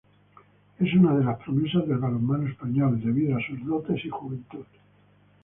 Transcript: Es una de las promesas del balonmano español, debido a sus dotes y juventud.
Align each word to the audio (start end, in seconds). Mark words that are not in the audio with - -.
Es 0.79 0.91
una 0.95 1.13
de 1.15 1.23
las 1.23 1.37
promesas 1.43 1.87
del 1.87 1.99
balonmano 1.99 2.49
español, 2.49 2.99
debido 3.05 3.37
a 3.37 3.45
sus 3.45 3.63
dotes 3.63 4.03
y 4.03 4.09
juventud. 4.09 4.65